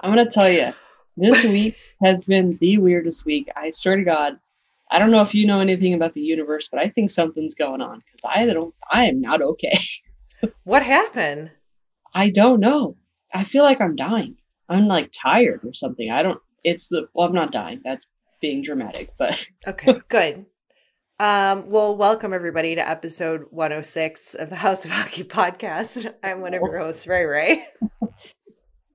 [0.00, 0.72] I'm going to tell you,
[1.18, 3.48] this week has been the weirdest week.
[3.54, 4.38] I swear to God.
[4.90, 7.82] I don't know if you know anything about the universe, but I think something's going
[7.82, 9.78] on because I don't, I am not okay.
[10.64, 11.50] what happened?
[12.14, 12.96] I don't know.
[13.34, 14.36] I feel like I'm dying.
[14.70, 16.10] I'm like tired or something.
[16.10, 17.82] I don't, it's the, well, I'm not dying.
[17.84, 18.06] That's
[18.40, 19.46] being dramatic, but.
[19.66, 20.46] okay, good.
[21.20, 26.12] Um, well, welcome everybody to episode 106 of the House of Hockey podcast.
[26.22, 27.66] I'm one of your hosts, Ray Ray.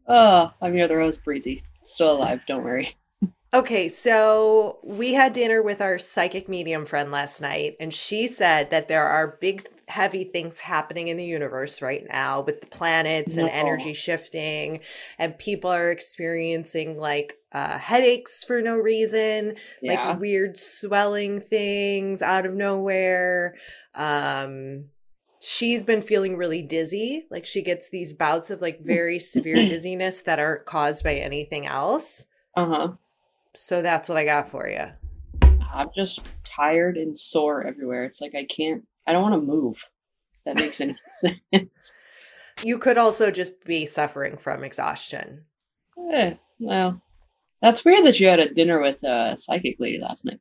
[0.06, 1.64] Oh, I'm your other host, Breezy.
[1.84, 2.94] Still alive, don't worry.
[3.54, 8.72] Okay, so we had dinner with our psychic medium friend last night, and she said
[8.72, 13.38] that there are big, heavy things happening in the universe right now with the planets
[13.38, 14.80] and energy shifting,
[15.20, 20.10] and people are experiencing like uh, headaches for no reason, yeah.
[20.10, 23.54] like weird swelling things out of nowhere.
[23.94, 24.86] Um,
[25.44, 27.28] she's been feeling really dizzy.
[27.30, 31.68] Like she gets these bouts of like very severe dizziness that aren't caused by anything
[31.68, 32.26] else.
[32.58, 32.88] Uh huh.
[33.56, 34.86] So that's what I got for you.
[35.74, 38.04] I'm just tired and sore everywhere.
[38.06, 39.84] It's like I can't, I don't want to move.
[40.46, 41.94] That makes any sense.
[42.64, 45.46] You could also just be suffering from exhaustion.
[46.12, 47.02] Eh, well,
[47.62, 50.40] that's weird that you had a dinner with a psychic lady last night,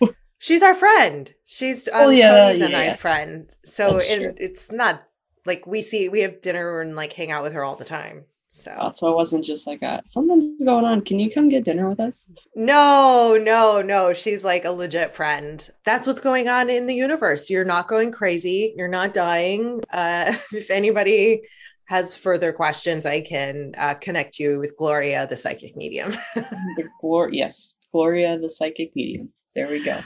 [0.00, 0.08] though.
[0.38, 1.32] She's our friend.
[1.44, 3.50] She's um, oh, yeah, Tony's yeah, and I friend.
[3.64, 5.04] So it, it's not
[5.46, 8.24] like we see we have dinner and like hang out with her all the time.
[8.54, 11.00] So oh, so it wasn't just like a something's going on.
[11.00, 12.30] Can you come get dinner with us?
[12.54, 14.12] No, no, no.
[14.12, 15.66] She's like a legit friend.
[15.86, 17.48] That's what's going on in the universe.
[17.48, 18.74] You're not going crazy.
[18.76, 19.80] You're not dying.
[19.90, 21.40] Uh, if anybody
[21.86, 26.10] has further questions, I can uh, connect you with Gloria, the psychic medium.
[26.34, 29.30] the Glor- yes, Gloria, the psychic medium.
[29.54, 30.02] There we go.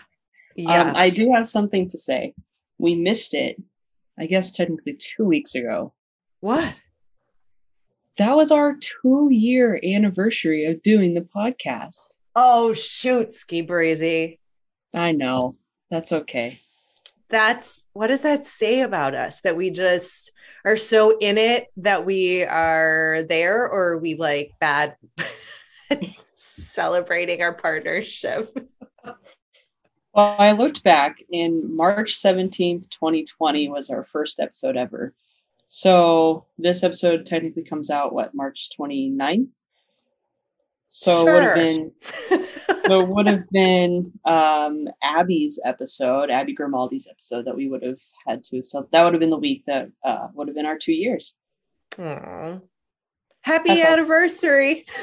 [0.55, 0.83] Yeah.
[0.83, 2.33] Um, I do have something to say.
[2.79, 3.61] We missed it,
[4.17, 5.95] I guess, technically two weeks ago.
[6.39, 6.81] What?
[8.19, 12.15] That was our two year anniversary of doing the podcast.
[12.35, 14.41] Oh, shoot, Ski Breezy.
[14.95, 15.57] I know.
[15.91, 16.61] That's okay.
[17.29, 20.33] That's what does that say about us that we just
[20.65, 24.97] are so in it that we are there or are we like bad
[26.35, 28.57] celebrating our partnership?
[29.05, 35.13] Well, I looked back in March 17th, 2020 was our first episode ever.
[35.67, 39.49] So this episode technically comes out what March 29th.
[40.89, 41.29] So sure.
[41.29, 41.93] it would have been
[42.87, 48.01] so it would have been um Abby's episode, Abby Grimaldi's episode that we would have
[48.27, 48.65] had to.
[48.65, 51.37] So that would have been the week that uh would have been our two years.
[51.93, 52.63] Aww.
[53.43, 54.87] Happy anniversary.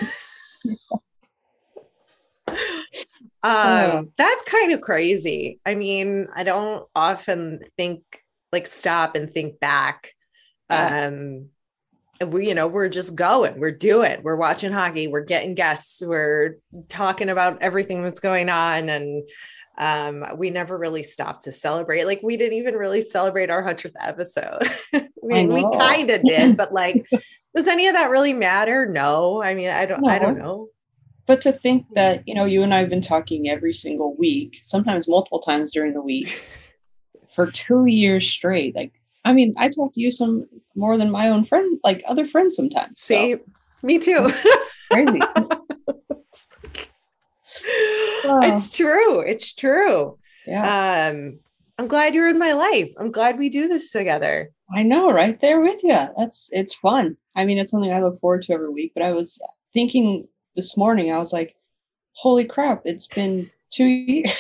[3.46, 4.08] Um, oh.
[4.18, 5.60] that's kind of crazy.
[5.66, 8.02] I mean, I don't often think
[8.54, 10.14] like stop and think back.
[10.74, 11.50] Um,
[12.28, 16.58] we, you know, we're just going, we're doing, we're watching hockey, we're getting guests, we're
[16.88, 18.90] talking about everything that's going on.
[18.90, 19.28] And
[19.78, 22.06] um, we never really stopped to celebrate.
[22.06, 24.72] Like we didn't even really celebrate our hundredth episode.
[24.94, 27.08] I mean, I we kind of did, but like,
[27.56, 28.86] does any of that really matter?
[28.86, 29.42] No.
[29.42, 30.10] I mean, I don't, no.
[30.10, 30.70] I don't know
[31.26, 35.08] but to think that you know you and i've been talking every single week sometimes
[35.08, 36.44] multiple times during the week
[37.34, 38.94] for two years straight like
[39.26, 40.46] i mean i talk to you some
[40.76, 43.34] more than my own friend like other friends sometimes see?
[43.34, 43.40] So.
[43.84, 44.30] me too.
[44.92, 45.20] Crazy.
[48.26, 49.20] It's true.
[49.20, 50.18] It's true.
[50.48, 51.10] Yeah.
[51.12, 51.40] Um
[51.78, 52.92] i'm glad you're in my life.
[52.98, 54.52] I'm glad we do this together.
[54.74, 57.18] I know right there with you that's it's fun.
[57.36, 59.40] I mean it's something i look forward to every week but i was
[59.74, 61.56] thinking this morning, I was like,
[62.14, 64.34] holy crap, it's been two years.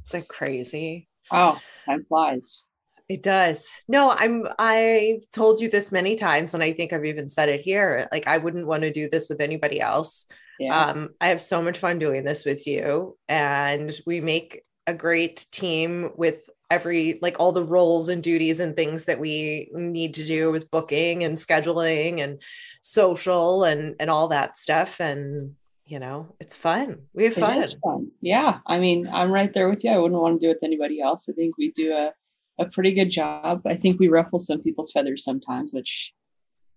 [0.00, 1.08] It's like crazy.
[1.30, 2.64] Wow, time flies.
[3.08, 3.68] It does.
[3.88, 7.62] No, I'm I told you this many times and I think I've even said it
[7.62, 8.06] here.
[8.12, 10.26] Like I wouldn't want to do this with anybody else.
[10.58, 10.78] Yeah.
[10.78, 15.46] Um I have so much fun doing this with you and we make a great
[15.50, 20.24] team with every like all the roles and duties and things that we need to
[20.24, 22.42] do with booking and scheduling and
[22.82, 25.54] social and and all that stuff and
[25.86, 27.66] you know it's fun we have fun.
[27.82, 30.54] fun yeah i mean i'm right there with you i wouldn't want to do it
[30.54, 32.12] with anybody else i think we do a
[32.58, 33.62] a pretty good job.
[33.66, 36.12] I think we ruffle some people's feathers sometimes, which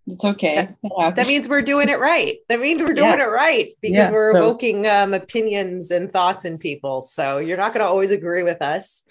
[0.08, 0.70] it's okay.
[0.98, 2.38] That, that means we're doing it right.
[2.50, 3.26] That means we're doing yeah.
[3.26, 7.02] it right because yeah, we're so, evoking um, opinions and thoughts in people.
[7.02, 9.04] So you're not going to always agree with us.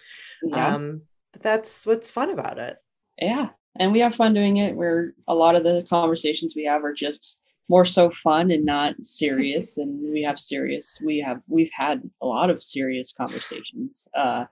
[0.42, 0.74] Yeah.
[0.74, 1.02] Um,
[1.32, 2.76] but that's what's fun about it.
[3.20, 3.50] Yeah.
[3.78, 6.92] And we have fun doing it where a lot of the conversations we have are
[6.92, 9.78] just more so fun and not serious.
[9.78, 14.08] and we have serious, we have, we've had a lot of serious conversations.
[14.14, 14.44] Uh,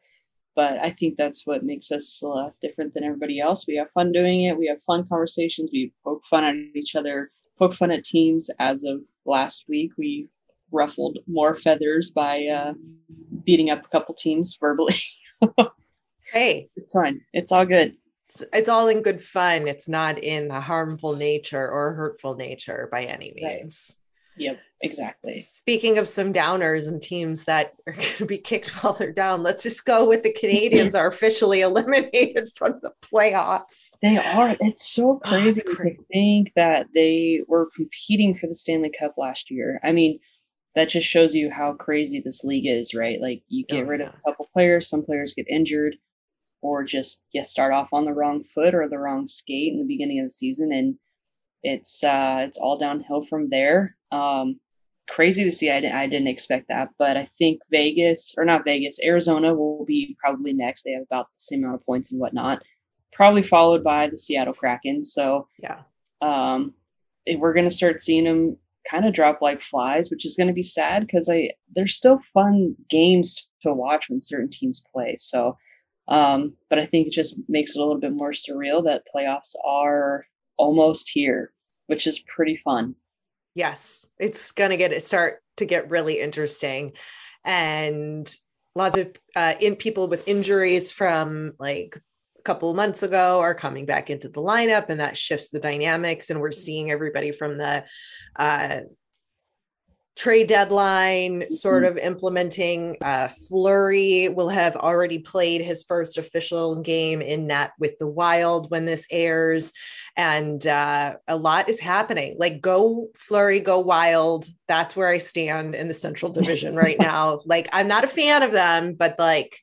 [0.58, 3.68] but I think that's what makes us uh, different than everybody else.
[3.68, 4.58] We have fun doing it.
[4.58, 5.70] We have fun conversations.
[5.72, 8.50] We poke fun at each other, poke fun at teams.
[8.58, 10.26] As of last week, we
[10.72, 12.72] ruffled more feathers by uh,
[13.44, 14.96] beating up a couple teams verbally.
[16.32, 17.20] hey, it's fine.
[17.32, 17.94] It's all good.
[18.28, 19.68] It's, it's, all in good fun.
[19.68, 23.96] It's not in a harmful nature or hurtful nature by any means.
[24.38, 25.40] Yep, exactly.
[25.42, 29.42] Speaking of some downers and teams that are going to be kicked while they're down,
[29.42, 33.90] let's just go with the Canadiens are officially eliminated from the playoffs.
[34.02, 34.56] They are.
[34.60, 39.14] It's so crazy, oh, crazy to think that they were competing for the Stanley Cup
[39.16, 39.80] last year.
[39.82, 40.18] I mean,
[40.74, 43.20] that just shows you how crazy this league is, right?
[43.20, 44.08] Like you get oh, rid yeah.
[44.08, 45.96] of a couple players, some players get injured,
[46.62, 49.84] or just you start off on the wrong foot or the wrong skate in the
[49.86, 50.96] beginning of the season, and
[51.62, 53.96] it's uh, it's all downhill from there.
[54.12, 54.60] Um,
[55.08, 55.70] crazy to see.
[55.70, 60.16] I, I didn't expect that, but I think Vegas or not Vegas, Arizona will be
[60.20, 60.82] probably next.
[60.82, 62.62] They have about the same amount of points and whatnot.
[63.12, 65.04] Probably followed by the Seattle Kraken.
[65.04, 65.80] So yeah,
[66.20, 66.74] um,
[67.36, 68.56] we're gonna start seeing them
[68.88, 72.20] kind of drop like flies, which is going to be sad because I there's still
[72.32, 75.14] fun games to watch when certain teams play.
[75.16, 75.56] So,
[76.08, 79.54] um, but I think it just makes it a little bit more surreal that playoffs
[79.64, 80.26] are
[80.58, 81.52] almost here,
[81.86, 82.94] which is pretty fun.
[83.54, 86.92] Yes, it's going to get it start to get really interesting.
[87.44, 88.32] And
[88.74, 92.00] lots of uh, in people with injuries from like
[92.38, 96.30] a couple months ago are coming back into the lineup and that shifts the dynamics
[96.30, 97.84] and we're seeing everybody from the
[98.36, 98.80] uh,
[100.18, 101.96] trade deadline sort mm-hmm.
[101.96, 102.96] of implementing.
[103.02, 108.68] Uh, Fleury will have already played his first official game in net with the Wild
[108.70, 109.72] when this airs.
[110.18, 112.36] And uh, a lot is happening.
[112.38, 114.46] Like, go Fleury, go Wild.
[114.66, 117.40] That's where I stand in the Central Division right now.
[117.46, 119.60] Like, I'm not a fan of them, but like,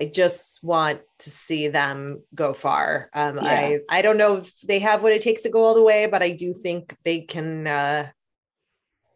[0.00, 3.10] I just want to see them go far.
[3.14, 3.42] Um, yeah.
[3.44, 6.06] I I don't know if they have what it takes to go all the way,
[6.06, 8.08] but I do think they can uh,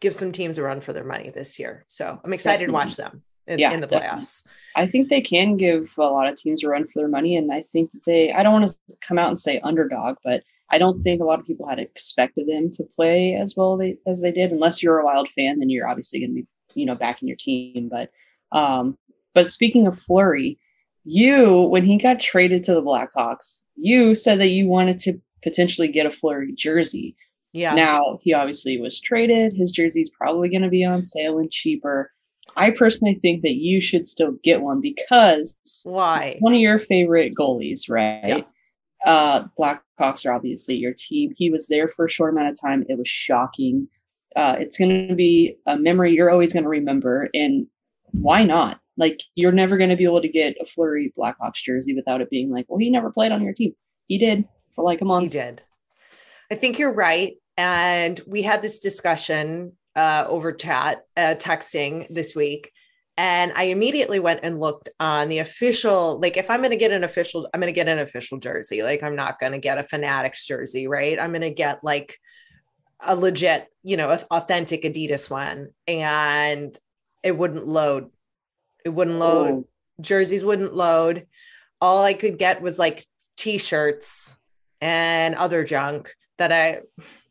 [0.00, 1.84] give some teams a run for their money this year.
[1.86, 2.66] So I'm excited definitely.
[2.66, 4.22] to watch them in, yeah, in the definitely.
[4.22, 4.42] playoffs.
[4.74, 7.36] I think they can give a lot of teams a run for their money.
[7.36, 10.42] And I think that they, I don't want to come out and say underdog, but
[10.70, 13.96] I don't think a lot of people had expected them to play as well they,
[14.06, 14.52] as they did.
[14.52, 17.36] Unless you're a wild fan, then you're obviously going to be, you know, backing your
[17.36, 17.88] team.
[17.90, 18.10] But,
[18.52, 18.96] um,
[19.34, 20.58] but speaking of Fleury,
[21.04, 25.88] you, when he got traded to the Blackhawks, you said that you wanted to potentially
[25.88, 27.16] get a Fleury jersey.
[27.52, 27.74] Yeah.
[27.74, 29.54] Now he obviously was traded.
[29.54, 32.12] His jersey's probably going to be on sale and cheaper.
[32.56, 36.36] I personally think that you should still get one because why?
[36.40, 38.44] One of your favorite goalies, right?
[39.04, 39.10] Yeah.
[39.10, 41.32] Uh, Blackhawks are obviously your team.
[41.36, 42.84] He was there for a short amount of time.
[42.88, 43.88] It was shocking.
[44.36, 47.28] Uh, it's going to be a memory you're always going to remember.
[47.34, 47.66] And
[48.12, 48.80] why not?
[48.96, 52.30] Like, you're never going to be able to get a Fleury Blackhawks jersey without it
[52.30, 53.74] being like, well, he never played on your team.
[54.08, 55.32] He did for like a month.
[55.32, 55.62] He did.
[56.50, 57.34] I think you're right.
[57.56, 62.72] And we had this discussion uh, over chat, uh, texting this week.
[63.16, 66.92] And I immediately went and looked on the official, like if I'm going to get
[66.92, 68.82] an official, I'm going to get an official jersey.
[68.82, 71.20] Like I'm not going to get a Fanatics jersey, right?
[71.20, 72.18] I'm going to get like
[72.98, 75.68] a legit, you know, authentic Adidas one.
[75.86, 76.74] And
[77.22, 78.10] it wouldn't load.
[78.84, 79.50] It wouldn't load.
[79.50, 79.68] Oh.
[80.00, 81.26] Jerseys wouldn't load.
[81.80, 83.04] All I could get was like
[83.36, 84.38] t-shirts
[84.80, 86.80] and other junk that I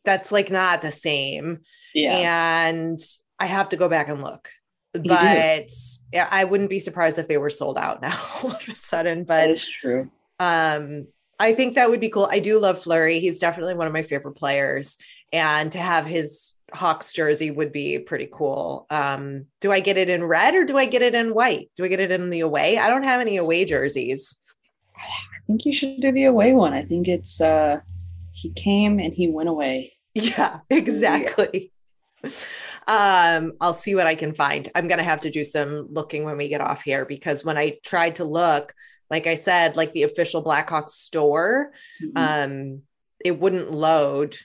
[0.05, 1.61] that's like not the same.
[1.95, 2.15] Yeah.
[2.15, 2.99] And
[3.39, 4.49] I have to go back and look.
[4.93, 5.71] But
[6.11, 9.23] yeah, I wouldn't be surprised if they were sold out now all of a sudden.
[9.23, 10.09] But that is true.
[10.39, 11.07] Um,
[11.39, 12.27] I think that would be cool.
[12.31, 13.19] I do love Fleury.
[13.19, 14.97] He's definitely one of my favorite players.
[15.31, 18.87] And to have his Hawks jersey would be pretty cool.
[18.89, 21.69] Um, do I get it in red or do I get it in white?
[21.75, 22.77] Do I get it in the away?
[22.77, 24.35] I don't have any away jerseys.
[24.97, 26.73] I think you should do the away one.
[26.73, 27.79] I think it's uh
[28.33, 29.93] he came and he went away.
[30.15, 31.71] Yeah, exactly.
[32.23, 32.31] Yeah.
[32.89, 34.67] Um, I'll see what I can find.
[34.73, 37.77] I'm gonna have to do some looking when we get off here because when I
[37.83, 38.73] tried to look,
[39.11, 41.71] like I said, like the official Blackhawks store,
[42.03, 42.17] mm-hmm.
[42.17, 42.81] um,
[43.23, 44.35] it wouldn't load,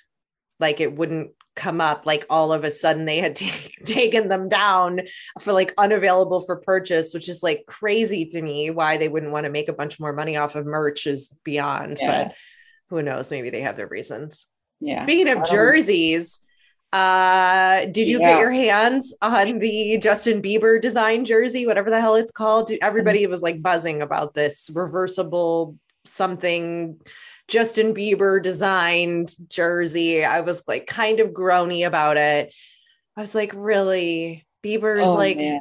[0.61, 3.51] like it wouldn't come up like all of a sudden they had t-
[3.85, 5.03] taken them down
[5.41, 9.45] for like unavailable for purchase which is like crazy to me why they wouldn't want
[9.45, 12.25] to make a bunch more money off of merch is beyond Yeah.
[12.25, 12.35] but
[12.91, 14.47] who knows maybe they have their reasons
[14.81, 15.01] Yeah.
[15.01, 16.41] speaking of Um, jerseys
[16.95, 18.33] uh did you Yeah.
[18.35, 23.27] get your hands on the justin bieber design jersey whatever the hell it's called everybody
[23.27, 26.99] was like buzzing about this reversible something
[27.47, 30.25] Justin Bieber designed jersey.
[30.25, 32.55] I was like kind of groany about it.
[33.19, 34.47] I was like, really?
[34.65, 35.61] Bieber's Oh, like, man.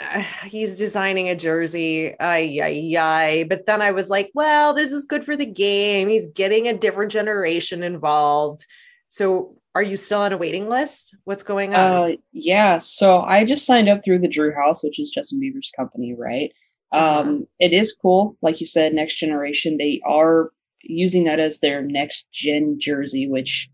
[0.00, 2.14] uh, he's designing a jersey.
[2.18, 3.44] Ay, ay, ay.
[3.46, 6.08] But then I was like, well, this is good for the game.
[6.08, 8.64] He's getting a different generation involved.
[9.08, 11.14] So are you still on a waiting list?
[11.24, 12.10] What's going on?
[12.10, 12.78] Uh, yeah.
[12.78, 16.52] So I just signed up through the Drew House, which is Justin Bieber's company, right?
[16.92, 17.20] Uh-huh.
[17.20, 19.76] Um, it is cool, like you said, next generation.
[19.76, 20.50] They are
[20.82, 23.68] using that as their next gen jersey, which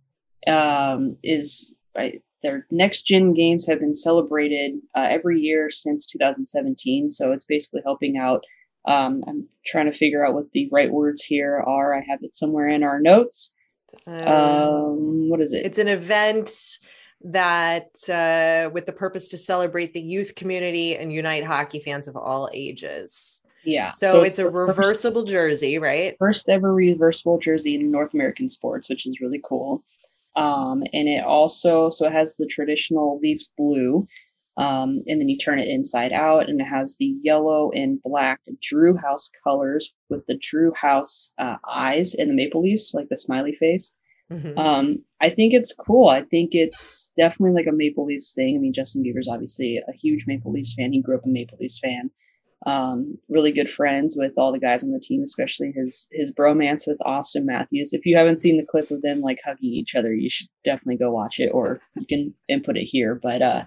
[0.47, 2.23] um, is right.
[2.43, 7.11] Their next gen games have been celebrated uh, every year since 2017.
[7.11, 8.45] So it's basically helping out.
[8.87, 11.95] Um, I'm trying to figure out what the right words here are.
[11.95, 13.55] I have it somewhere in our notes.
[14.07, 15.65] Um, Um, what is it?
[15.67, 16.51] it's an event
[17.23, 22.17] that uh, with the purpose to celebrate the youth community and unite hockey fans of
[22.17, 23.41] all ages.
[23.65, 23.87] yeah.
[23.87, 26.15] So, it's, a the first- reversible jersey, right?
[26.19, 29.83] first ever reversible jersey in North American sports, which is really cool.
[30.37, 34.07] Um, and it also so it has the traditional Leafs blue,
[34.57, 38.41] um, and then you turn it inside out, and it has the yellow and black
[38.63, 43.17] Drew House colors with the Drew House uh, eyes and the maple leaves, like the
[43.17, 43.95] smiley face.
[44.31, 44.57] Mhm.
[44.57, 46.09] Um, I think it's cool.
[46.09, 48.57] I think it's definitely like a Maple Leafs thing.
[48.57, 50.93] I mean, Justin Bieber's obviously a huge Maple Leafs fan.
[50.93, 52.11] He grew up a Maple Leafs fan.
[52.67, 56.87] Um, really good friends with all the guys on the team, especially his his bromance
[56.87, 57.93] with Auston Matthews.
[57.93, 60.97] If you haven't seen the clip of them like hugging each other, you should definitely
[60.97, 63.21] go watch it, or you can input it here.
[63.23, 63.65] But uh,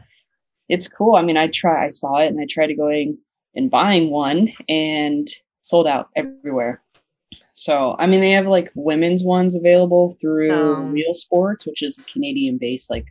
[0.69, 1.15] it's cool.
[1.15, 1.87] I mean, I try.
[1.87, 3.17] I saw it, and I tried to going
[3.55, 5.27] and buying one, and
[5.61, 6.81] sold out everywhere.
[7.53, 10.91] So, I mean, they have like women's ones available through Um.
[10.91, 13.05] Real Sports, which is a Canadian based, like,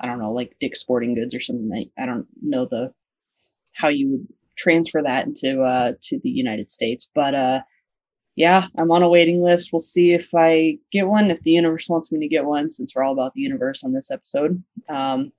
[0.00, 1.70] I don't know, like Dick Sporting Goods or something.
[1.72, 2.92] I, I don't know the
[3.72, 4.26] how you would
[4.56, 7.60] transfer that into uh to the United States, but uh
[8.34, 9.72] yeah, I'm on a waiting list.
[9.72, 11.30] We'll see if I get one.
[11.30, 13.92] If the universe wants me to get one, since we're all about the universe on
[13.92, 15.32] this episode, um,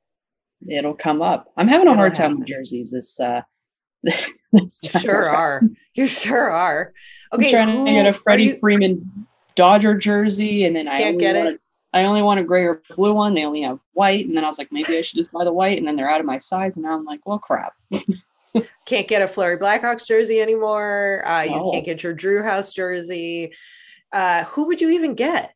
[0.68, 1.51] it'll come up.
[1.58, 3.42] I'm having a It'll hard time with jerseys this uh
[4.04, 5.62] this time sure are.
[5.94, 6.94] You sure are.
[7.34, 11.00] Okay, I'm trying who to get a Freddie you- Freeman Dodger jersey, and then I
[11.00, 11.62] Can't only get it?
[11.92, 13.34] I only want a gray or blue one.
[13.34, 15.51] They only have white, and then I was like, maybe I should just buy the
[15.51, 17.74] white, and then they're out of my size, and now I'm like, well, crap.
[18.86, 21.24] can't get a Fleury Blackhawks jersey anymore.
[21.28, 21.72] Uh, you No.
[21.72, 23.54] can't get your Drew House jersey.
[24.13, 25.54] Uh, who would you even get?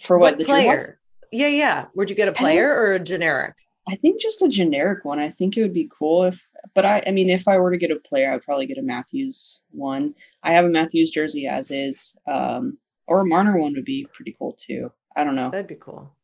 [0.00, 0.98] For what, the Drew player?
[1.32, 1.86] Yeah, yeah.
[1.94, 3.54] Would you get a player or a generic?
[3.88, 5.18] I think just a generic one.
[5.18, 7.78] I think it would be cool if, but I, I mean, if I were to
[7.78, 10.14] get a player, I'd probably get a Matthews one.
[10.42, 14.36] I have a Matthews jersey as is, um, or a Marner one would be pretty
[14.38, 14.92] cool too.
[15.16, 15.50] I don't know.
[15.50, 16.14] That'd be cool.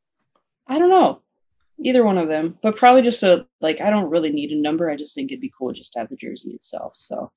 [0.69, 1.23] I don't know.
[1.81, 3.81] Either one of them, but probably just a like.
[3.81, 4.91] I don't really need a number.
[4.91, 6.97] I just think it'd be cool just to have the jersey itself.
[6.97, 7.31] So,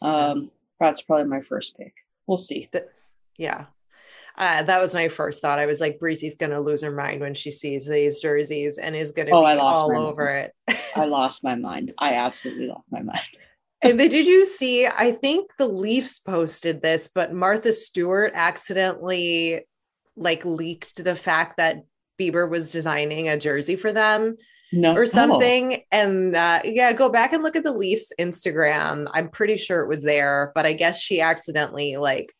[0.00, 0.50] um,
[0.80, 1.92] that's probably my first pick.
[2.26, 2.68] We'll see.
[3.36, 3.66] Yeah.
[4.36, 5.58] Uh, that was my first thought.
[5.58, 9.12] I was like, Breezy's gonna lose her mind when she sees these jerseys and is
[9.12, 10.52] gonna Oh, be all over it.
[10.96, 11.92] I lost my mind.
[11.98, 13.20] I absolutely lost my mind.
[13.82, 14.86] And did you see?
[14.86, 19.66] I think the Leafs posted this, but Martha Stewart accidentally
[20.16, 21.82] like leaked the fact that
[22.20, 24.36] Bieber was designing a jersey for them
[24.72, 25.82] No, or something.
[25.90, 29.08] And uh, yeah, go back and look at the Leafs Instagram.
[29.12, 32.32] I'm pretty sure it was there, but I guess she accidentally like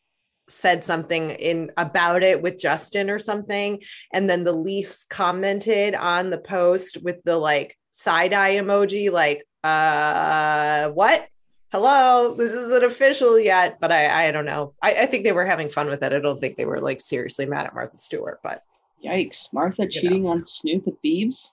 [0.49, 3.81] said something in about it with Justin or something.
[4.11, 9.45] And then the Leafs commented on the post with the like side eye emoji, like,
[9.63, 11.27] uh, what?
[11.71, 14.75] Hello, this isn't official yet, but I I don't know.
[14.81, 16.13] I, I think they were having fun with it.
[16.13, 18.61] I don't think they were like seriously mad at Martha Stewart, but
[19.03, 19.51] Yikes!
[19.51, 21.51] Martha cheating on Snoop with Beebs.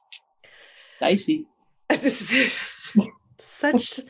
[1.01, 1.47] Dicey.
[3.39, 4.01] such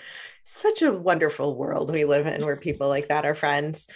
[0.45, 3.89] such a wonderful world we live in where people like that are friends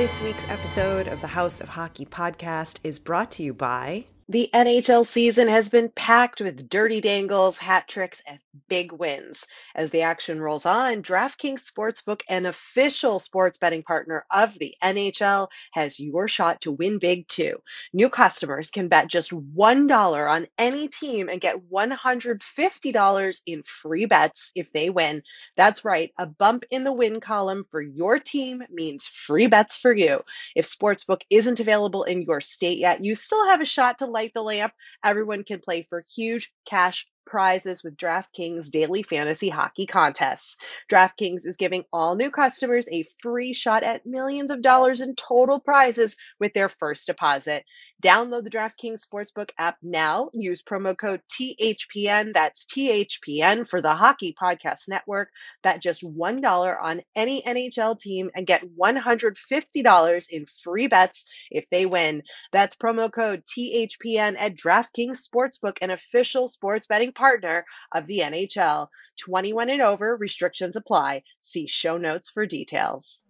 [0.00, 4.48] this week's episode of the house of hockey podcast is brought to you by The
[4.54, 9.44] NHL season has been packed with dirty dangles, hat tricks, and big wins.
[9.74, 15.48] As the action rolls on, DraftKings Sportsbook, an official sports betting partner of the NHL,
[15.72, 17.60] has your shot to win big too.
[17.92, 24.52] New customers can bet just $1 on any team and get $150 in free bets
[24.54, 25.24] if they win.
[25.56, 29.92] That's right, a bump in the win column for your team means free bets for
[29.92, 30.22] you.
[30.54, 34.32] If Sportsbook isn't available in your state yet, you still have a shot to light
[34.34, 34.72] the lamp.
[35.04, 40.56] Everyone can play for huge cash prizes with DraftKings daily fantasy hockey contests.
[40.90, 45.60] DraftKings is giving all new customers a free shot at millions of dollars in total
[45.60, 47.64] prizes with their first deposit.
[48.02, 50.30] Download the DraftKings Sportsbook app now.
[50.32, 52.32] Use promo code THPN.
[52.32, 55.30] That's THPN for the Hockey Podcast Network.
[55.62, 61.84] Bet just $1 on any NHL team and get $150 in free bets if they
[61.84, 62.22] win.
[62.52, 68.88] That's promo code THPN at DraftKings Sportsbook, an official sports betting partner of the NHL.
[69.18, 71.22] 21 and over, restrictions apply.
[71.38, 73.26] See show notes for details.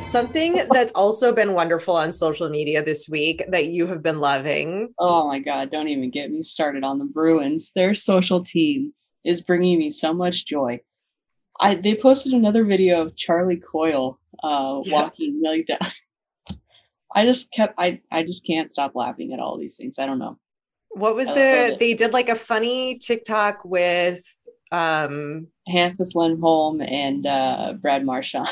[0.00, 4.94] Something that's also been wonderful on social media this week that you have been loving.
[4.98, 7.72] Oh my God, don't even get me started on the Bruins.
[7.74, 8.94] Their social team
[9.24, 10.80] is bringing me so much joy.
[11.60, 14.94] I they posted another video of Charlie Coyle uh, yeah.
[14.94, 15.92] walking like that.
[17.16, 19.98] I just kept I I just can't stop laughing at all these things.
[19.98, 20.38] I don't know.
[20.90, 24.22] What was the they did like a funny TikTok with
[24.70, 28.48] um Hampus Lindholm and uh Brad Marchand.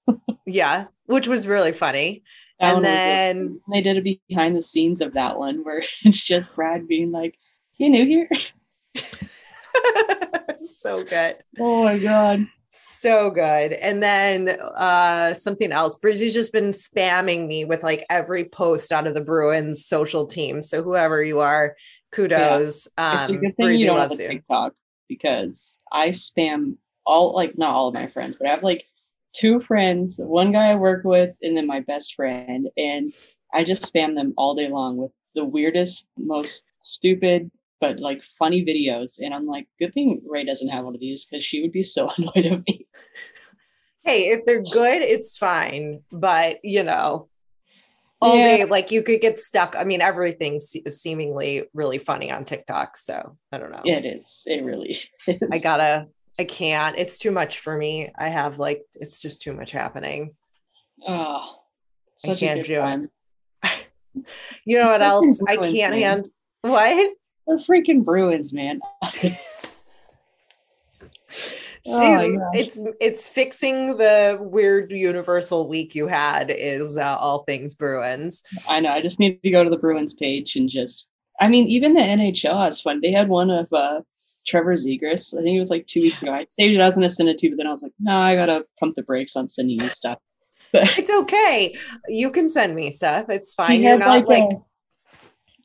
[0.46, 2.24] yeah, which was really funny.
[2.58, 6.52] That and then they did a behind the scenes of that one where it's just
[6.56, 7.38] Brad being like,
[7.76, 8.28] "You new here?"
[10.62, 11.36] so good.
[11.60, 13.72] Oh my god so good.
[13.72, 15.98] And then uh something else.
[15.98, 20.62] Brizzy's just been spamming me with like every post out of the Bruins social team.
[20.62, 21.76] So whoever you are,
[22.12, 22.88] kudos.
[22.98, 23.22] Yeah.
[23.22, 24.74] It's a um, good thing Brizzy you don't have a TikTok
[25.08, 28.84] because I spam all like not all of my friends, but I have like
[29.32, 33.12] two friends, one guy I work with, and then my best friend, and
[33.52, 38.64] I just spam them all day long with the weirdest, most stupid but like funny
[38.64, 39.18] videos.
[39.20, 41.82] And I'm like, good thing Ray doesn't have one of these because she would be
[41.82, 42.86] so annoyed at me.
[44.04, 46.02] Hey, if they're good, it's fine.
[46.10, 47.28] But you know,
[48.20, 48.56] all yeah.
[48.56, 49.76] day, like you could get stuck.
[49.78, 52.96] I mean, everything's seemingly really funny on TikTok.
[52.96, 53.82] So I don't know.
[53.84, 54.42] It is.
[54.46, 55.38] It really is.
[55.52, 56.06] I gotta,
[56.38, 56.98] I can't.
[56.98, 58.10] It's too much for me.
[58.18, 60.34] I have like, it's just too much happening.
[61.06, 61.60] Oh,
[62.16, 63.10] such I can't do
[63.62, 63.80] it.
[64.64, 65.40] you know what else?
[65.46, 66.26] I can't hand.
[66.62, 67.12] What?
[67.48, 68.80] The freaking Bruins, man.
[71.86, 78.42] oh it's it's fixing the weird universal week you had is uh, all things Bruins.
[78.68, 78.90] I know.
[78.90, 81.10] I just need to go to the Bruins page and just.
[81.40, 83.00] I mean, even the NHL has fun.
[83.00, 84.00] They had one of uh,
[84.44, 85.38] Trevor Zegras.
[85.38, 86.32] I think it was like two weeks ago.
[86.32, 86.80] I saved it.
[86.80, 88.64] I was gonna send it to, you, but then I was like, no, I gotta
[88.80, 90.18] pump the brakes on sending you stuff.
[90.72, 91.76] it's okay.
[92.08, 93.26] You can send me stuff.
[93.28, 93.82] It's fine.
[93.82, 94.56] You're not like, like a,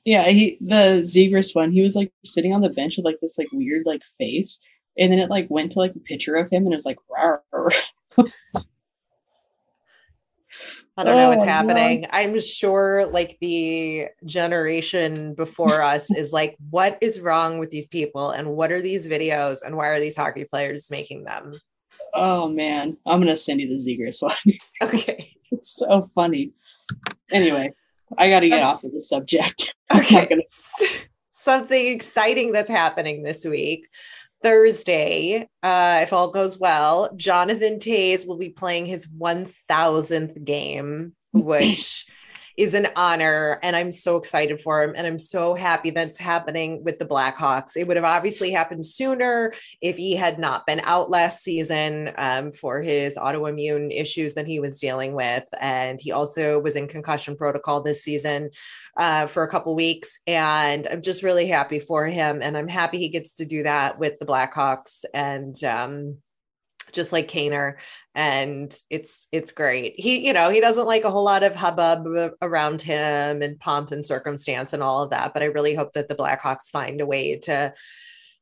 [0.06, 3.38] yeah, he the Zegras one, he was like sitting on the bench with like this
[3.38, 4.60] like weird like face,
[4.98, 6.98] and then it like went to like a picture of him, and it was like.
[10.96, 12.06] I don't know what's oh, happening.
[12.12, 18.30] I'm sure like the generation before us is like, what is wrong with these people
[18.30, 21.54] and what are these videos and why are these hockey players making them?
[22.14, 24.36] Oh man, I'm gonna send you the Zegras one.
[24.84, 25.36] Okay.
[25.52, 26.54] it's so funny.
[27.32, 27.74] Anyway,
[28.18, 29.74] I got to get off of the subject.
[29.94, 30.26] Okay.
[30.26, 30.42] Gonna...
[31.30, 33.88] Something exciting that's happening this week.
[34.42, 42.08] Thursday, uh, if all goes well, Jonathan Toews will be playing his 1000th game, which
[42.56, 46.84] is an honor and I'm so excited for him and I'm so happy that's happening
[46.84, 47.76] with the Blackhawks.
[47.76, 52.52] It would have obviously happened sooner if he had not been out last season um,
[52.52, 57.36] for his autoimmune issues that he was dealing with and he also was in concussion
[57.36, 58.50] protocol this season
[58.98, 63.00] uh, for a couple weeks and I'm just really happy for him and I'm happy
[63.00, 66.18] he gets to do that with the Blackhawks and um,
[66.92, 67.76] just like Kaner
[68.16, 69.96] and it's it's great.
[69.98, 72.06] He you know, he doesn't like a whole lot of hubbub
[72.42, 76.08] around him and pomp and circumstance and all of that, but I really hope that
[76.08, 77.74] the Blackhawks find a way to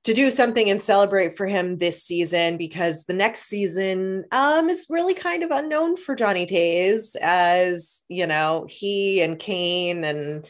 [0.03, 4.87] to do something and celebrate for him this season because the next season um, is
[4.89, 10.45] really kind of unknown for Johnny Toews as you know he and Kane and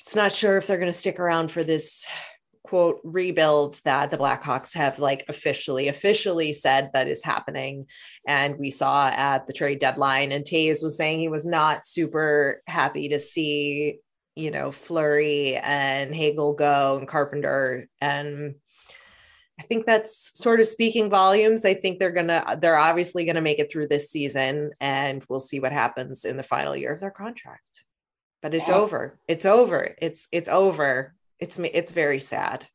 [0.00, 2.04] it's not sure if they're going to stick around for this
[2.64, 7.86] quote rebuild that the Blackhawks have like officially officially said that is happening
[8.26, 12.62] and we saw at the trade deadline and Toews was saying he was not super
[12.66, 13.98] happy to see
[14.34, 18.54] you know Fleury and Hagel go and Carpenter and
[19.58, 21.64] I think that's sort of speaking volumes.
[21.64, 25.60] I think they're gonna they're obviously gonna make it through this season, and we'll see
[25.60, 27.84] what happens in the final year of their contract.
[28.42, 28.74] But it's yeah.
[28.74, 29.20] over.
[29.28, 29.94] It's over.
[30.02, 31.14] It's it's over.
[31.44, 32.66] It's it's very sad.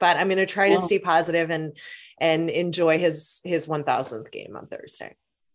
[0.00, 1.76] But I'm gonna try to stay positive and
[2.18, 5.14] and enjoy his his 1000th game on Thursday.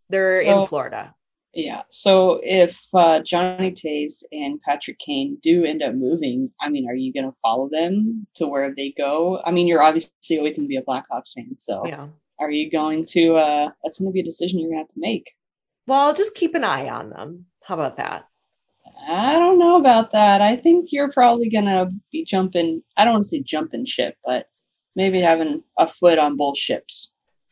[0.10, 1.16] They're so, in Florida.
[1.54, 1.82] Yeah.
[1.90, 6.96] So if uh, Johnny Toews and Patrick Kane do end up moving, I mean, are
[6.96, 9.42] you going to follow them to where they go?
[9.44, 11.58] I mean, you're obviously always going to be a Blackhawks fan.
[11.58, 12.08] So yeah.
[12.40, 14.94] are you going to, uh, that's going to be a decision you're going to have
[14.94, 15.32] to make.
[15.88, 17.48] Well, I'll just keep an eye on them.
[17.64, 18.29] How about that?
[19.08, 20.42] I don't know about that.
[20.42, 24.16] I think you're probably going to be jumping, I don't want to say jumping ship,
[24.26, 24.48] but
[24.96, 27.12] maybe having a foot on both ships.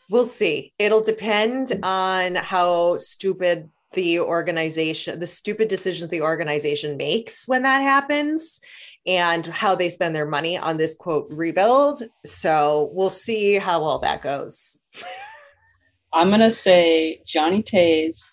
[0.10, 0.74] We'll see.
[0.80, 7.82] It'll depend on how stupid the organization, the stupid decisions the organization makes when that
[7.82, 8.60] happens
[9.06, 12.04] and how they spend their money on this quote rebuild.
[12.26, 14.82] So we'll see how all that goes.
[16.14, 18.32] I'm going to say Johnny Toews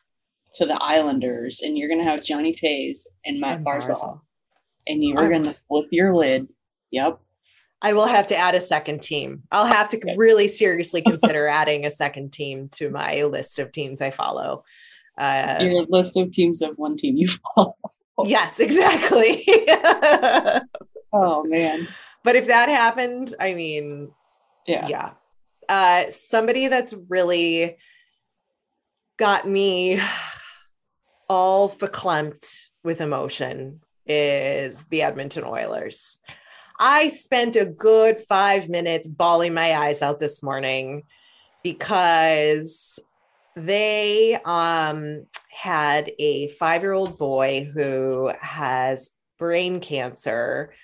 [0.55, 3.89] to the Islanders, and you're going to have Johnny Toews and Matt and Barzal.
[3.89, 4.21] Barzal.
[4.87, 6.49] And you are going to flip your lid.
[6.91, 7.19] Yep.
[7.83, 9.43] I will have to add a second team.
[9.51, 10.15] I'll have to okay.
[10.17, 14.65] really seriously consider adding a second team to my list of teams I follow.
[15.19, 17.77] Uh, Your list of teams of one team you follow.
[18.25, 19.45] yes, exactly.
[21.13, 21.87] oh man.
[22.25, 24.13] But if that happened, I mean,
[24.67, 24.89] yeah.
[24.89, 25.11] Yeah.
[25.69, 27.77] Uh, somebody that's really
[29.19, 30.01] got me
[31.29, 36.19] all verklempt with emotion is the Edmonton Oilers.
[36.79, 41.05] I spent a good five minutes bawling my eyes out this morning
[41.63, 42.99] because
[43.57, 50.75] they um, had a five year old boy who has brain cancer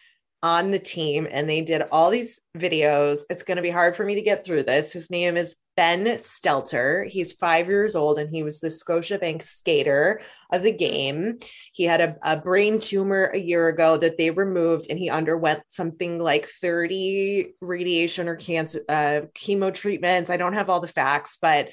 [0.43, 3.21] on the team and they did all these videos.
[3.29, 4.93] It's going to be hard for me to get through this.
[4.93, 7.09] His name is Ben Stelter.
[7.09, 10.21] He's five years old and he was the Scotiabank skater
[10.53, 11.39] of the game.
[11.73, 15.63] He had a, a brain tumor a year ago that they removed and he underwent
[15.69, 20.31] something like 30 radiation or cancer uh, chemo treatments.
[20.31, 21.71] I don't have all the facts, but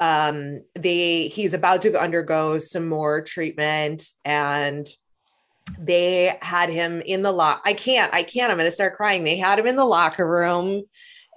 [0.00, 4.88] um they he's about to undergo some more treatment and
[5.78, 9.36] they had him in the lock i can't i can't i'm gonna start crying they
[9.36, 10.82] had him in the locker room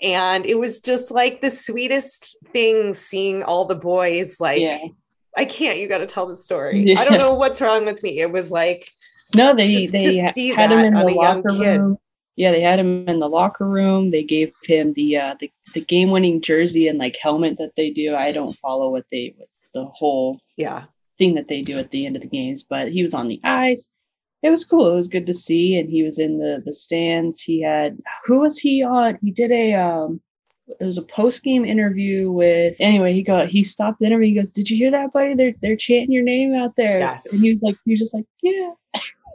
[0.02, 4.80] and it was just like the sweetest thing seeing all the boys like yeah.
[5.38, 7.00] i can't you got to tell the story yeah.
[7.00, 8.90] i don't know what's wrong with me it was like
[9.36, 11.98] no they they had him in the locker room
[12.36, 14.10] yeah, they had him in the locker room.
[14.10, 17.92] They gave him the uh, the, the game winning jersey and like helmet that they
[17.92, 18.16] do.
[18.16, 20.86] I don't follow what they what the whole yeah
[21.18, 23.40] thing that they do at the end of the games, but he was on the
[23.44, 23.92] ice.
[24.44, 24.92] It was cool.
[24.92, 27.40] It was good to see, and he was in the the stands.
[27.42, 29.18] He had who was he on?
[29.22, 30.22] He did a um,
[30.80, 32.76] it was a post game interview with.
[32.80, 34.28] Anyway, he got he stopped the interview.
[34.28, 35.34] He goes, "Did you hear that, buddy?
[35.34, 37.32] They're they're chanting your name out there." Yes.
[37.32, 38.72] And he was like, he was just like, "Yeah."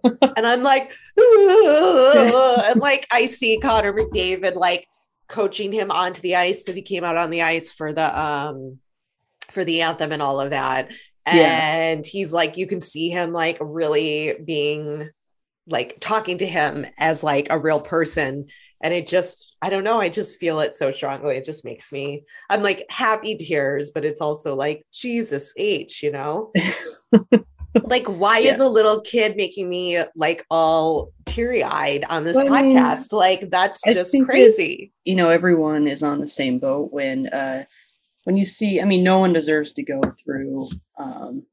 [0.37, 4.87] and I'm like, and like I see Connor McDavid like
[5.27, 8.79] coaching him onto the ice because he came out on the ice for the um
[9.51, 10.89] for the anthem and all of that.
[11.33, 12.11] And yeah.
[12.11, 15.11] he's like, you can see him like really being
[15.67, 18.47] like talking to him as like a real person.
[18.81, 21.37] And it just, I don't know, I just feel it so strongly.
[21.37, 26.13] It just makes me, I'm like happy tears, but it's also like, Jesus H, you
[26.13, 26.53] know?
[27.83, 28.55] like why yeah.
[28.55, 33.07] is a little kid making me like all teary-eyed on this well, podcast I mean,
[33.13, 37.65] like that's just crazy you know everyone is on the same boat when uh
[38.29, 41.47] when you see i mean no one deserves to go through um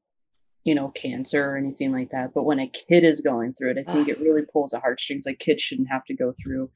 [0.64, 3.78] you know cancer or anything like that but when a kid is going through it
[3.78, 6.70] i think it really pulls the heartstrings like kids shouldn't have to go through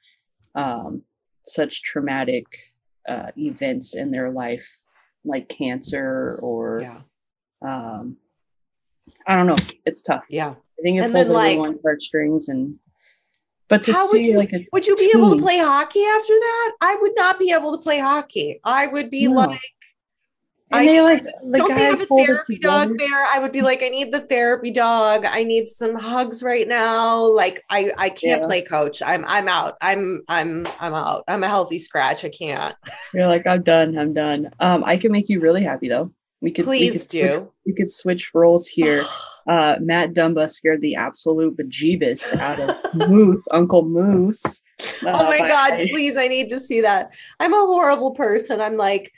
[0.54, 1.02] um
[1.44, 2.46] such traumatic
[3.10, 4.78] uh events in their life
[5.26, 7.00] like cancer or yeah.
[7.60, 8.16] um
[9.26, 9.56] I don't know.
[9.84, 10.22] It's tough.
[10.30, 10.50] Yeah.
[10.50, 12.78] I think it and pulls then, everyone's like, heartstrings and
[13.68, 16.32] but to see you, like a would you be team, able to play hockey after
[16.32, 16.72] that?
[16.80, 18.60] I would not be able to play hockey.
[18.64, 19.34] I would be no.
[19.34, 19.60] like
[20.72, 23.24] and I, they like the don't they have a therapy dog there?
[23.24, 25.24] I would be like, I need the therapy dog.
[25.24, 27.26] I need some hugs right now.
[27.26, 28.46] Like I, I can't yeah.
[28.46, 29.02] play coach.
[29.02, 29.76] I'm, I'm out.
[29.80, 31.24] I'm, I'm, I'm out.
[31.26, 32.24] I'm a healthy scratch.
[32.24, 32.76] I can't.
[33.12, 33.98] You're like, I'm done.
[33.98, 34.50] I'm done.
[34.60, 36.12] Um, I can make you really happy though.
[36.40, 37.28] We could Please we could do.
[37.28, 39.02] Switch, we could switch roles here.
[39.48, 44.62] Uh, Matt Dumba scared the absolute bejeebus out of Moose, Uncle Moose.
[45.02, 47.12] uh, oh my by- god, please, I need to see that.
[47.40, 48.60] I'm a horrible person.
[48.60, 49.12] I'm like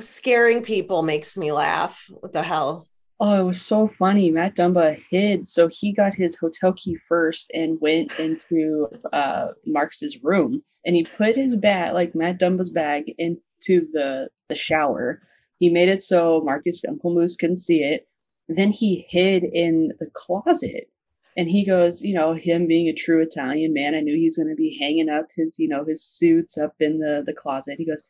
[0.00, 2.06] scaring people makes me laugh.
[2.10, 2.86] What the hell?
[3.22, 4.30] Oh, it was so funny.
[4.30, 10.22] Matt Dumba hid, so he got his hotel key first and went into uh, Marcus's
[10.22, 15.20] room, and he put his bag, like Matt Dumba's bag, into the the shower.
[15.58, 18.08] He made it so Marcus Uncle Moose couldn't see it.
[18.48, 20.88] Then he hid in the closet,
[21.36, 24.38] and he goes, you know, him being a true Italian man, I knew he was
[24.38, 27.74] going to be hanging up his, you know, his suits up in the the closet.
[27.76, 28.02] He goes,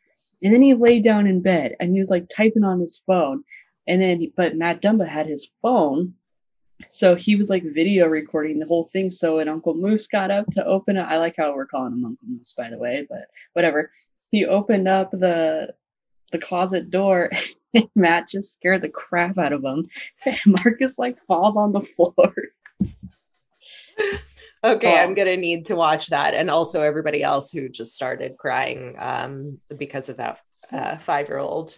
[0.43, 3.43] and then he laid down in bed, and he was like typing on his phone.
[3.87, 6.13] And then, but Matt Dumba had his phone.
[6.89, 9.11] So he was like video recording the whole thing.
[9.11, 12.05] So when Uncle Moose got up to open it, I like how we're calling him
[12.05, 13.91] Uncle Moose, by the way, but whatever.
[14.31, 15.73] He opened up the
[16.31, 17.29] the closet door
[17.73, 19.87] and Matt just scared the crap out of him.
[20.25, 22.33] And Marcus like falls on the floor.
[24.63, 24.99] Okay.
[24.99, 29.59] I'm gonna need to watch that, and also everybody else who just started crying um,
[29.75, 30.39] because of that
[30.71, 31.77] uh, five year old.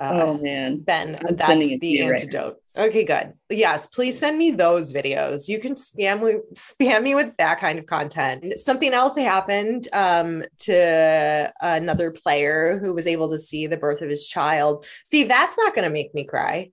[0.00, 0.78] Uh, oh man.
[0.78, 2.62] Ben, I'm that's sending it to the you right antidote.
[2.76, 3.32] okay, good.
[3.50, 5.48] Yes, please send me those videos.
[5.48, 8.58] You can spam me, spam me with that kind of content.
[8.60, 14.08] Something else happened um, to another player who was able to see the birth of
[14.08, 14.86] his child.
[15.04, 16.70] See, that's not going to make me cry.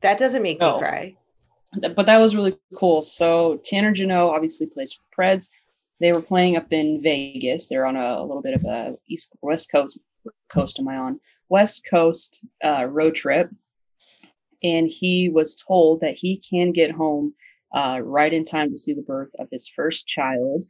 [0.00, 0.74] That doesn't make No.
[0.74, 1.16] me cry.
[1.80, 3.02] But that was really cool.
[3.02, 5.50] So Tanner Jeannot obviously plays for Preds.
[6.00, 7.68] They were playing up in Vegas.
[7.68, 9.98] They're on a, a little bit of a east west coast
[10.48, 13.50] coast am I on west coast uh, road trip,
[14.62, 17.34] and he was told that he can get home
[17.74, 20.64] uh, right in time to see the birth of his first child.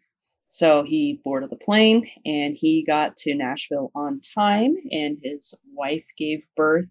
[0.48, 6.04] So he boarded the plane and he got to Nashville on time, and his wife
[6.16, 6.86] gave birth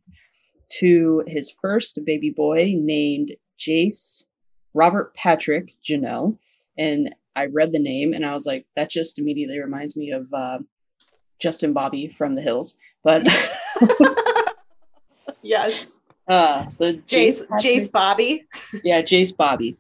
[0.80, 4.28] to his first baby boy named Jace
[4.74, 6.38] Robert Patrick Janelle.
[6.78, 10.32] And I read the name and I was like, that just immediately reminds me of
[10.34, 10.60] uh,
[11.40, 12.78] Justin Bobby from the Hills.
[13.04, 13.24] But
[15.42, 18.46] yes, uh, so Jace, Patrick- Jace Bobby.
[18.84, 19.78] yeah, Jace Bobby.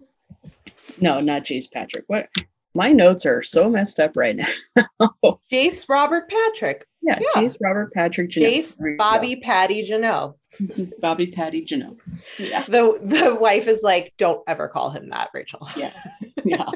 [0.99, 2.05] No, not Jace Patrick.
[2.07, 2.27] What?
[2.75, 4.47] My notes are so messed up right now.
[5.51, 6.86] Jace Robert Patrick.
[7.01, 7.41] yeah, Yeah.
[7.43, 8.57] Jace Robert Patrick Janelle.
[8.57, 9.03] Jace There you go.
[9.03, 10.36] Bobby Patty Jeannot.
[10.99, 11.97] Bobby Patty Janelle.
[12.39, 15.67] Yeah, The the wife is like, don't ever call him that, Rachel.
[15.77, 15.93] yeah,
[16.43, 16.69] yeah.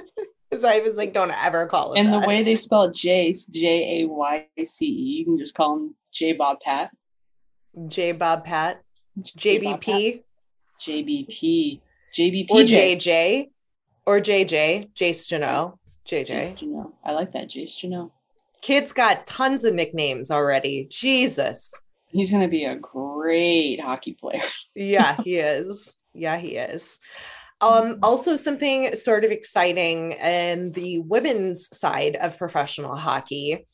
[0.52, 2.22] His wife is like, don't ever call him And that.
[2.22, 5.96] the way they spell Jace, J A Y C E, you can just call him
[6.14, 6.92] J Bob Pat.
[7.88, 8.82] J Bob Pat.
[9.38, 10.22] JBP,
[10.80, 11.82] JBP.
[12.16, 12.50] JBP.
[12.52, 13.50] or JJ,
[14.06, 15.78] or JJ, Jace Jeannot,
[16.08, 16.58] JJ.
[16.58, 16.94] Janelle.
[17.04, 18.12] I like that, Jace Janelle.
[18.62, 20.88] Kid's got tons of nicknames already.
[20.90, 21.74] Jesus.
[22.08, 24.42] He's going to be a great hockey player.
[24.76, 25.96] Yeah, he is.
[26.14, 27.00] Yeah, he is.
[27.62, 33.66] Um, also, something sort of exciting in the women's side of professional hockey.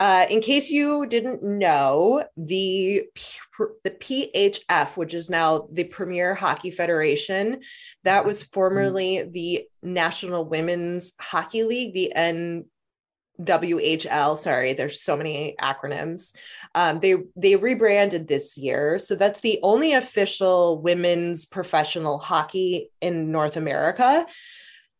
[0.00, 3.04] Uh, in case you didn't know, the
[3.84, 7.60] the PHF, which is now the Premier Hockey Federation,
[8.02, 12.12] that was formerly the National Women's Hockey League, the
[13.38, 14.36] NWHL.
[14.36, 16.34] Sorry, there's so many acronyms.
[16.74, 23.30] Um, they they rebranded this year, so that's the only official women's professional hockey in
[23.30, 24.26] North America.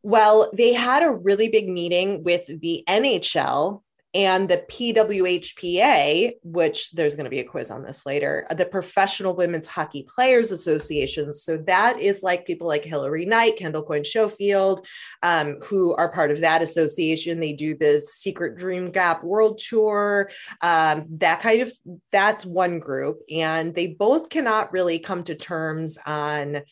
[0.05, 3.83] Well, they had a really big meeting with the NHL
[4.15, 9.35] and the PWHPA, which there's going to be a quiz on this later, the Professional
[9.35, 11.33] Women's Hockey Players Association.
[11.33, 14.87] So that is like people like Hilary Knight, Kendall Coyne Schofield,
[15.23, 17.41] um, who are part of that association.
[17.41, 21.73] They do this Secret Dream Gap World Tour, um, that kind of,
[22.11, 23.21] that's one group.
[23.31, 26.63] And they both cannot really come to terms on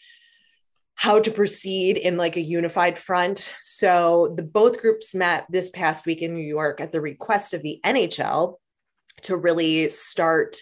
[1.00, 3.50] how to proceed in like a unified front.
[3.58, 7.62] So the both groups met this past week in New York at the request of
[7.62, 8.56] the NHL
[9.22, 10.58] to really start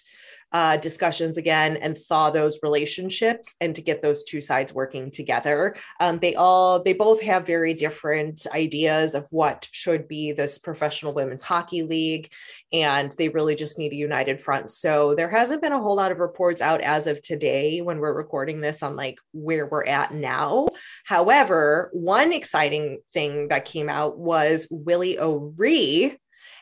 [0.53, 5.77] uh, discussions again and thaw those relationships and to get those two sides working together.
[6.01, 11.15] Um, they all they both have very different ideas of what should be this professional
[11.15, 12.31] women's hockey league,
[12.73, 14.71] and they really just need a united front.
[14.71, 18.17] So there hasn't been a whole lot of reports out as of today when we're
[18.17, 20.69] recording this on like where we're at now.
[21.05, 26.17] However, one exciting thing that came out was Willie O'Ree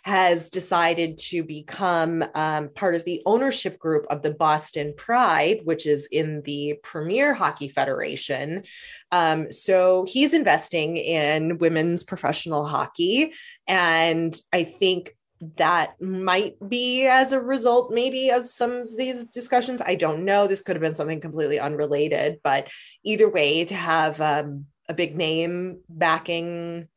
[0.07, 5.85] has decided to become um, part of the ownership group of the Boston Pride, which
[5.85, 8.63] is in the Premier Hockey Federation.
[9.11, 13.33] Um, so he's investing in women's professional hockey.
[13.67, 15.17] And I think
[15.57, 20.47] that might be as a result maybe of some of these discussions i don't know
[20.47, 22.69] this could have been something completely unrelated but
[23.05, 26.89] either way to have um, a big name backing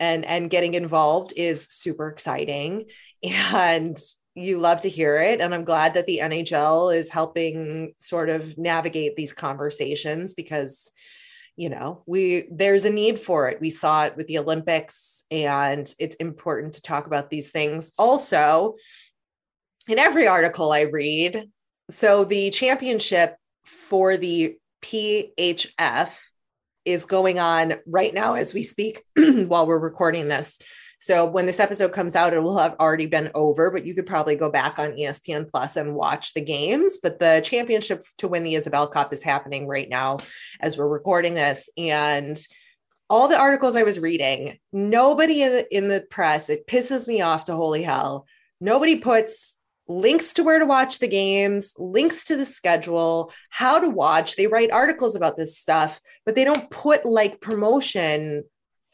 [0.00, 2.86] and and getting involved is super exciting
[3.22, 3.98] and
[4.34, 8.56] you love to hear it and i'm glad that the nhl is helping sort of
[8.56, 10.90] navigate these conversations because
[11.56, 13.60] you know we there's a need for it.
[13.60, 17.90] We saw it with the olympics and it's important to talk about these things.
[17.98, 18.76] Also
[19.88, 21.50] in every article i read
[21.90, 26.16] so the championship for the phf
[26.88, 30.58] is going on right now as we speak while we're recording this
[31.00, 34.06] so when this episode comes out, it will have already been over, but you could
[34.06, 36.98] probably go back on ESPN Plus and watch the games.
[37.00, 40.18] But the championship to win the Isobel Cup is happening right now
[40.60, 41.68] as we're recording this.
[41.78, 42.38] And
[43.08, 47.20] all the articles I was reading, nobody in the, in the press, it pisses me
[47.20, 48.26] off to holy hell.
[48.60, 49.56] Nobody puts
[49.88, 54.36] links to where to watch the games, links to the schedule, how to watch.
[54.36, 58.44] They write articles about this stuff, but they don't put like promotion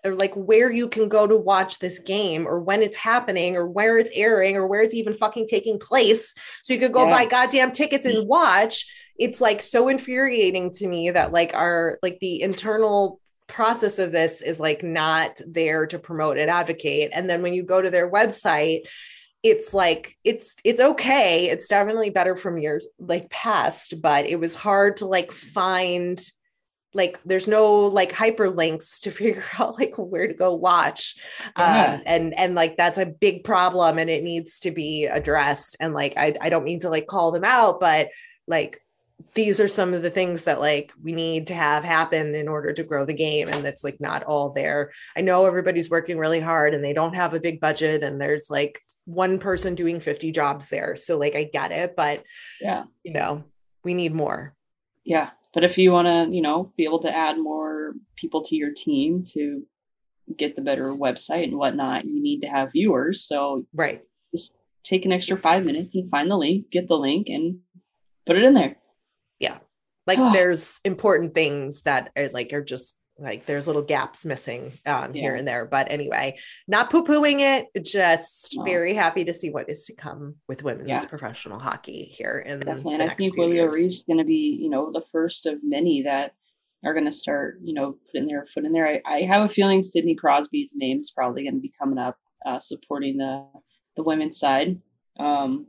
[0.05, 3.67] or like where you can go to watch this game or when it's happening or
[3.67, 6.35] where it's airing or where it's even fucking taking place.
[6.63, 7.11] So you could go yeah.
[7.11, 8.87] buy goddamn tickets and watch.
[9.19, 14.43] It's like so infuriating to me that like our like the internal process of this
[14.43, 17.11] is like not there to promote and advocate.
[17.13, 18.83] And then when you go to their website,
[19.45, 21.51] it's like it's it's okay.
[21.51, 26.19] It's definitely better from years like past, but it was hard to like find
[26.95, 31.17] like there's no like hyperlinks to figure out like where to go watch
[31.59, 31.97] yeah.
[31.97, 35.93] um, and and like that's a big problem and it needs to be addressed and
[35.93, 38.09] like I, I don't mean to like call them out but
[38.47, 38.81] like
[39.35, 42.73] these are some of the things that like we need to have happen in order
[42.73, 44.93] to grow the game and that's like not all there.
[45.17, 48.51] I know everybody's working really hard and they don't have a big budget and there's
[48.51, 50.97] like one person doing 50 jobs there.
[50.97, 52.25] So like i get it but
[52.61, 52.85] yeah.
[53.03, 53.45] you know
[53.85, 54.55] we need more.
[55.05, 55.31] Yeah.
[55.53, 58.73] But if you want to, you know, be able to add more people to your
[58.73, 59.65] team to
[60.37, 63.25] get the better website and whatnot, you need to have viewers.
[63.25, 67.29] So right, just take an extra five minutes and find the link, get the link,
[67.29, 67.61] and
[68.27, 68.77] put it in there.
[70.07, 75.15] Like there's important things that are like are just like there's little gaps missing um,
[75.15, 75.23] yeah.
[75.23, 76.37] here and there but anyway
[76.67, 78.65] not poo-pooing it just no.
[78.65, 81.05] very happy to see what is to come with women's yeah.
[81.05, 84.69] professional hockey here in definitely and i think Willia Reese is going to be you
[84.69, 86.35] know the first of many that
[86.85, 89.49] are going to start you know putting their foot in there I, I have a
[89.49, 93.47] feeling sidney crosby's name is probably going to be coming up uh, supporting the
[93.97, 94.81] the women's side
[95.21, 95.67] um,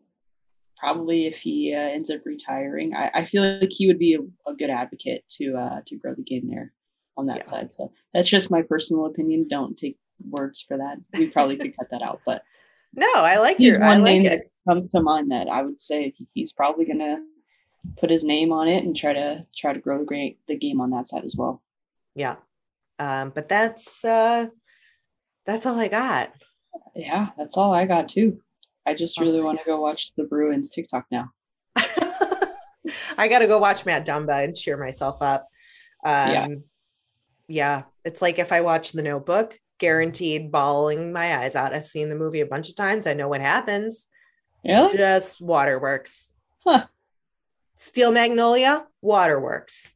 [0.85, 4.49] probably if he uh, ends up retiring I, I feel like he would be a,
[4.49, 6.71] a good advocate to uh, to grow the game there
[7.17, 7.43] on that yeah.
[7.43, 7.71] side.
[7.71, 9.47] So that's just my personal opinion.
[9.49, 9.97] Don't take
[10.29, 10.97] words for that.
[11.13, 12.43] We probably could cut that out, but
[12.93, 13.79] no, I like your.
[13.79, 14.51] One I like name it.
[14.67, 17.17] comes to mind that I would say he's probably gonna
[17.97, 20.81] put his name on it and try to try to grow the great the game
[20.81, 21.61] on that side as well.
[22.15, 22.35] Yeah,
[22.99, 24.47] um, but that's uh,
[25.45, 26.31] that's all I got.
[26.95, 28.41] Yeah, that's all I got too.
[28.85, 31.31] I just really want to go watch the Bruins TikTok now.
[33.17, 35.47] I got to go watch Matt Dumba and cheer myself up.
[36.03, 36.47] Um, yeah
[37.47, 41.73] yeah, it's like if I watch The Notebook, guaranteed bawling my eyes out.
[41.73, 43.07] I've seen the movie a bunch of times.
[43.07, 44.07] I know what happens.
[44.63, 44.97] Really?
[44.97, 46.31] Just waterworks.
[46.65, 46.85] Huh.
[47.75, 49.93] Steel Magnolia, waterworks.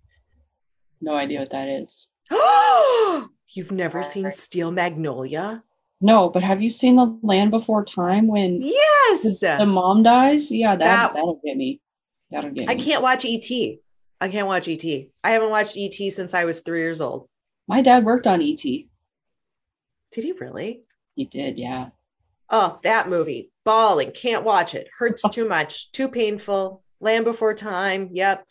[1.01, 2.09] No idea what that is.
[3.55, 5.63] You've never seen Steel Magnolia?
[6.01, 10.49] No, but have you seen The Land Before Time when Yes the, the mom dies?
[10.49, 11.81] Yeah, that, that that'll get me.
[12.31, 12.73] That'll get me.
[12.73, 13.49] I can't watch ET.
[14.21, 14.85] I can't watch ET.
[15.23, 17.27] I haven't watched ET since I was three years old.
[17.67, 18.61] My dad worked on ET.
[18.63, 18.87] Did
[20.23, 20.83] he really?
[21.15, 21.89] He did, yeah.
[22.49, 23.51] Oh, that movie.
[23.65, 24.11] Bawling.
[24.11, 24.87] Can't watch it.
[24.97, 25.91] Hurts too much.
[25.91, 26.81] Too painful.
[26.99, 28.09] Land Before Time.
[28.13, 28.45] Yep.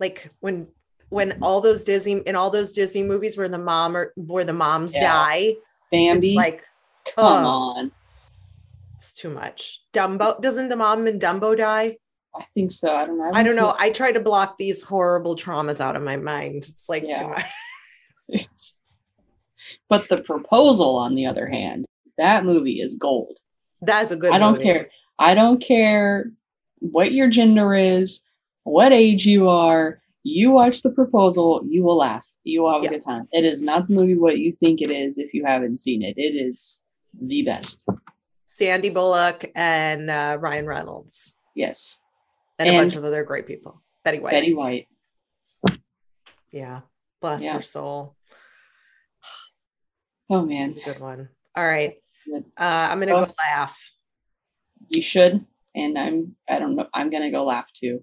[0.00, 0.68] Like when
[1.10, 4.52] when all those Disney in all those Disney movies where the mom or where the
[4.52, 5.00] moms yeah.
[5.00, 5.54] die.
[5.90, 6.34] Bambi.
[6.34, 6.64] like
[7.14, 7.92] come oh, on.
[8.96, 9.82] It's too much.
[9.92, 10.40] Dumbo.
[10.40, 11.98] Doesn't the mom in Dumbo die?
[12.34, 12.94] I think so.
[12.94, 13.30] I don't know.
[13.32, 13.74] I, I don't know.
[13.78, 16.56] I try to block these horrible traumas out of my mind.
[16.56, 17.22] It's like yeah.
[17.22, 17.28] too
[18.30, 18.48] much.
[19.88, 23.38] but the proposal, on the other hand, that movie is gold.
[23.82, 24.32] That's a good.
[24.32, 24.64] I don't movie.
[24.64, 24.90] care.
[25.18, 26.32] I don't care
[26.80, 28.20] what your gender is,
[28.64, 30.00] what age you are.
[30.24, 32.26] You watch the proposal, you will laugh.
[32.44, 32.90] You will have yeah.
[32.90, 33.28] a good time.
[33.32, 36.14] It is not the movie what you think it is if you haven't seen it.
[36.18, 36.82] It is
[37.20, 37.84] the best.
[38.46, 41.34] Sandy Bullock and uh, Ryan Reynolds.
[41.54, 41.98] Yes.
[42.58, 43.82] And, and, a bunch of other great people.
[44.04, 44.32] Betty White.
[44.32, 44.88] Betty White.
[46.50, 46.80] Yeah.
[47.20, 47.54] Bless yeah.
[47.54, 48.16] her soul.
[50.30, 51.30] Oh man, a good one.
[51.56, 51.94] All right,
[52.30, 53.24] uh, I'm gonna oh.
[53.24, 53.76] go laugh.
[54.90, 55.44] you should.
[55.74, 58.02] And I'm, I don't know, I'm going to go laugh too.